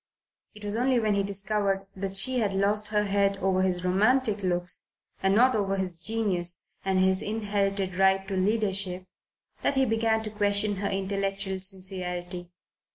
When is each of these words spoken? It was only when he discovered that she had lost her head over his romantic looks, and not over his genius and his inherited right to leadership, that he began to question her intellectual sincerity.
It 0.55 0.65
was 0.65 0.75
only 0.75 0.99
when 0.99 1.13
he 1.13 1.21
discovered 1.21 1.85
that 1.95 2.17
she 2.17 2.39
had 2.39 2.55
lost 2.55 2.87
her 2.87 3.03
head 3.03 3.37
over 3.37 3.61
his 3.61 3.85
romantic 3.85 4.41
looks, 4.41 4.89
and 5.21 5.35
not 5.35 5.53
over 5.55 5.75
his 5.75 5.93
genius 5.93 6.65
and 6.83 6.99
his 6.99 7.21
inherited 7.21 7.97
right 7.97 8.27
to 8.27 8.35
leadership, 8.35 9.05
that 9.61 9.75
he 9.75 9.85
began 9.85 10.23
to 10.23 10.31
question 10.31 10.77
her 10.77 10.89
intellectual 10.89 11.59
sincerity. 11.59 12.49